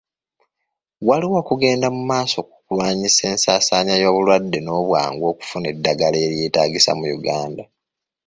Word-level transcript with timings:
Waliwo 1.07 1.35
okugenda 1.41 1.87
mu 1.95 2.01
maaso 2.11 2.39
ku 2.47 2.55
kulwanyisa 2.65 3.21
ensaasaana 3.31 3.93
y'obulwadde 4.01 4.57
n'obwangu 4.61 5.23
okufuna 5.31 5.65
eddagala 5.73 6.17
eryeetaagisa 6.25 6.91
mu 6.99 7.05
Uganda. 7.17 7.63